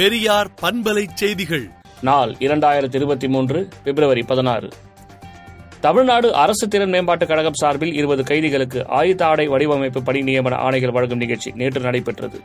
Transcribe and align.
பெரியார் 0.00 0.50
பண்பலை 0.62 1.06
செய்திகள். 1.14 1.70
நாள் 2.00 2.34
இரண்டாயிரத்தி 2.38 2.94
இருபத்தி 2.94 3.28
மூன்று 3.28 3.68
பிப்ரவரி 3.84 4.22
பதினாறு. 4.22 4.68
தமிழ்நாடு 5.80 6.34
அரசு 6.34 6.68
திறன் 6.68 6.92
மேம்பாட்டுக் 6.92 7.26
கழகம் 7.26 7.54
சார்பில் 7.54 7.94
இருபது 7.94 8.22
கைதிகளுக்கு 8.22 8.88
ஆயுத 8.88 9.26
ஆடை 9.26 9.48
வடிவமைப்பு 9.48 10.02
பணி 10.02 10.20
நியமன 10.20 10.56
ஆணைகள் 10.56 10.92
வழங்கும் 10.92 11.18
நிகழ்ச்சி 11.18 11.52
நேற்று 11.54 11.80
நடைபெற்றது. 11.80 12.40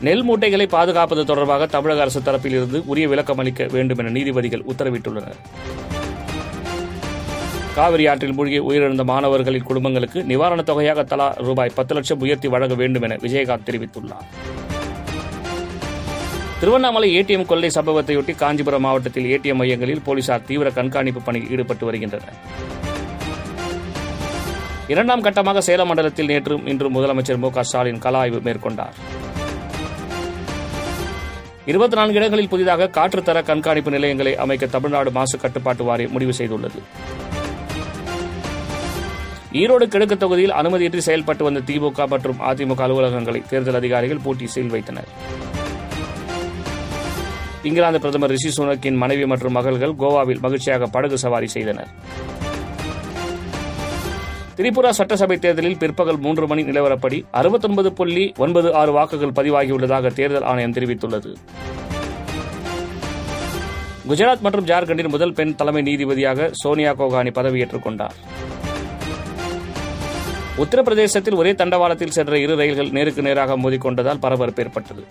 நெல் 0.00 0.22
மூட்டைகளை 0.22 0.66
பாதுகாப்பது 0.66 1.24
தொடர்பாக 1.24 1.66
தமிழக 1.66 2.00
அரசு 2.00 2.20
தரப்பில் 2.20 2.46
இருந்து 2.46 2.82
உரிய 2.86 3.08
விளக்கம் 3.08 3.38
அளிக்க 3.38 3.66
வேண்டும் 3.70 3.98
என 3.98 4.08
நீதிபதிகள் 4.08 4.64
உத்தரவிட்டுள்ளனர். 4.68 5.38
காவிரி 7.74 8.06
ஆற்றில் 8.06 8.32
மூழ்கி 8.32 8.60
உயிரிழந்த 8.60 9.04
மாணவர்களின் 9.04 9.62
குடும்பங்களுக்கு 9.62 10.20
நிவாரணத் 10.20 10.62
தொகையாக 10.62 11.02
தலா 11.02 11.34
ரூபாய் 11.36 11.72
பத்து 11.74 11.94
லட்சம் 11.94 12.20
உயர்த்தி 12.20 12.48
வழங்க 12.48 12.74
வேண்டும் 12.74 13.02
என 13.02 13.14
விஜயகாந்த் 13.14 13.68
தெரிவித்துள்ளார். 13.70 14.56
திருவண்ணாமலை 16.60 17.08
ஏடிஎம் 17.18 17.44
கொள்ளை 17.46 17.68
சம்பவத்தையொட்டி 17.74 18.32
காஞ்சிபுரம் 18.40 18.82
மாவட்டத்தில் 18.84 19.26
ஏடிஎம் 19.34 19.58
மையங்களில் 19.60 20.00
போலீசார் 20.06 20.46
தீவிர 20.48 20.70
கண்காணிப்பு 20.78 21.20
பணியில் 21.26 21.50
ஈடுபட்டு 21.50 21.84
வருகின்றனர். 21.86 22.38
இரண்டாம் 24.92 25.22
கட்டமாக 25.26 25.58
சேலம் 25.58 25.88
மண்டலத்தில் 25.90 26.30
நேற்றும் 26.32 26.66
இன்றும் 26.66 26.94
முதலமைச்சர் 26.96 27.40
மு 27.42 27.50
க 27.50 27.62
ஸ்டாலின் 27.62 27.98
கள 27.98 28.18
ஆய்வு 28.18 28.40
மேற்கொண்டார். 28.46 28.96
இருபத்தி 31.70 31.96
நான்கு 31.96 32.18
இடங்களில் 32.20 32.48
புதிதாக 32.48 32.90
காற்றுத்தர 32.98 33.42
கண்காணிப்பு 33.42 33.90
நிலையங்களை 33.90 34.36
அமைக்க 34.36 34.66
தமிழ்நாடு 34.66 35.10
மாசு 35.10 35.38
கட்டுப்பாட்டு 35.38 35.84
வாரியம் 35.84 36.12
முடிவு 36.12 36.34
செய்துள்ளது. 36.38 36.80
ஈரோடு 39.62 39.86
கிழக்கு 39.94 40.16
தொகுதியில் 40.16 40.56
அனுமதியின்றி 40.60 41.02
செயல்பட்டு 41.08 41.44
வந்த 41.44 41.60
திமுக 41.68 42.08
மற்றும் 42.14 42.40
அதிமுக 42.50 42.82
அலுவலகங்களை 42.88 43.42
தேர்தல் 43.52 43.74
அதிகாரிகள் 43.74 44.24
பூட்டி 44.24 44.46
சீல் 44.46 44.74
வைத்தனர். 44.76 45.10
இங்கிலாந்து 47.68 48.02
பிரதமர் 48.04 48.32
ரிஷி 48.34 48.50
சுனக்கின் 48.56 48.98
மனைவி 49.02 49.26
மற்றும் 49.32 49.56
மகள்கள் 49.58 49.94
கோவாவில் 50.02 50.42
மகிழ்ச்சியாக 50.46 50.86
படகு 50.96 51.18
சவாரி 51.24 51.48
செய்தனர். 51.56 51.92
திரிபுரா 54.58 54.90
சட்டசபை 54.98 55.36
தேர்தலில் 55.38 55.80
பிற்பகல் 55.82 56.20
மூன்று 56.24 56.46
மணி 56.46 56.62
நிலவரப்படி 56.68 57.18
அறுபத்தொன்பது 57.40 57.90
புள்ளி 57.98 58.24
ஒன்பது 58.44 58.68
ஆறு 58.80 58.92
வாக்குகள் 58.92 59.36
பதிவாகியுள்ளதாக 59.38 60.12
தேர்தல் 60.14 60.46
ஆணையம் 60.52 60.74
தெரிவித்துள்ளது. 60.78 61.32
குஜராத் 64.10 64.44
மற்றும் 64.46 64.66
ஜார்க்கண்டின் 64.70 65.12
முதல் 65.14 65.34
பெண் 65.38 65.54
தலைமை 65.54 65.82
நீதிபதியாக 65.88 66.48
சோனியா 66.62 66.92
கோகானி 67.00 67.32
பதவியேற்றுக் 67.38 67.86
கொண்டார். 67.86 68.16
உத்தரப்பிரதேசத்தில் 70.64 71.38
ஒரே 71.40 71.52
தண்டவாளத்தில் 71.52 72.14
சென்ற 72.16 72.38
இரு 72.38 72.54
ரயில்கள் 72.56 72.90
நேருக்கு 72.90 73.22
நேராக 73.22 73.56
மோதிக்கொண்டதால் 73.64 74.22
பரபரப்பு 74.24 74.62
ஏற்பட்டது. 74.62 75.02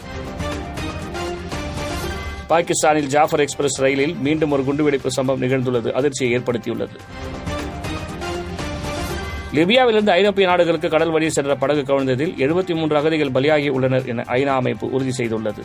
பாகிஸ்தானில் 2.48 3.08
ஜாஃபர் 3.08 3.40
எக்ஸ்பிரஸ் 3.40 3.82
ரயிலில் 3.82 4.16
மீண்டும் 4.16 4.52
ஒரு 4.52 4.64
குண்டுவெடிப்பு 4.64 5.08
சம்பவம் 5.08 5.42
நிகழ்ந்துள்ளது. 5.42 5.92
அதிர்ச்சியை 5.92 6.40
ஏற்படுத்தியுள்ளது. 6.40 6.98
லிபியாவிலிருந்து 9.54 10.10
ஐரோப்பிய 10.10 10.48
நாடுகளுக்கு 10.48 10.90
கடல் 10.90 11.12
வழி 11.12 11.30
சென்ற 11.30 11.56
படகு 11.56 11.82
கவிழ்ந்ததில் 11.82 12.34
எழுபத்தி 12.38 12.76
மூன்று 12.76 12.98
அகதிகள் 12.98 13.32
பலியாகி 13.32 13.70
உள்ளனர் 13.70 14.06
என 14.06 14.24
ஐநா 14.28 14.56
அமைப்பு 14.56 14.90
உறுதி 14.90 15.26
செய்துள்ளது. 15.26 15.64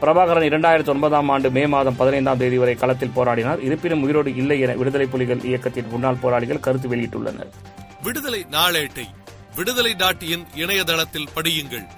பிரபாகரன் 0.00 0.48
இரண்டாயிரத்தி 0.48 0.88
ஒன்பதாம் 0.88 1.28
ஆண்டு 1.28 1.50
மே 1.50 1.66
மாதம் 1.66 1.96
பதினைந்தாம் 1.96 2.36
தேதி 2.36 2.58
வரை 2.58 2.74
களத்தில் 2.74 3.12
போராடினார். 3.16 3.62
இருப்பினும் 3.62 4.02
உயிரோடு 4.02 4.36
இல்லை 4.36 4.60
என 4.60 4.72
விடுதலை 4.72 5.06
புலிகள் 5.06 5.40
இயக்கத்தின் 5.44 5.88
முன்னாள் 5.90 6.16
போராளிகள் 6.20 6.60
கருத்து 6.60 6.88
வெளியிட்டுள்ளனர். 6.88 7.52
விடுதலை 8.02 8.46
நாளேட்டை 8.50 9.06
விடுதலை 9.56 9.94
டாட் 9.94 10.22
இன் 10.22 10.46
இணையதளத்தில் 10.54 11.28
படியுங்கள். 11.34 11.97